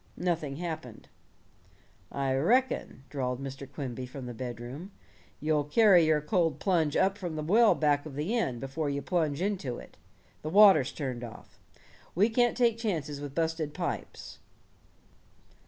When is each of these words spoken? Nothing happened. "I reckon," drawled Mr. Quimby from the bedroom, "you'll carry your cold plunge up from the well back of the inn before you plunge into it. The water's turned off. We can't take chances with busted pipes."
Nothing 0.17 0.55
happened. 0.55 1.09
"I 2.11 2.33
reckon," 2.33 3.03
drawled 3.11 3.39
Mr. 3.39 3.71
Quimby 3.71 4.07
from 4.07 4.25
the 4.25 4.33
bedroom, 4.33 4.89
"you'll 5.39 5.63
carry 5.65 6.05
your 6.05 6.21
cold 6.21 6.59
plunge 6.59 6.97
up 6.97 7.19
from 7.19 7.35
the 7.35 7.43
well 7.43 7.75
back 7.75 8.07
of 8.07 8.15
the 8.15 8.35
inn 8.35 8.59
before 8.59 8.89
you 8.89 9.03
plunge 9.03 9.43
into 9.43 9.77
it. 9.77 9.97
The 10.41 10.49
water's 10.49 10.91
turned 10.91 11.23
off. 11.23 11.59
We 12.15 12.29
can't 12.31 12.57
take 12.57 12.79
chances 12.79 13.21
with 13.21 13.35
busted 13.35 13.75
pipes." 13.75 14.39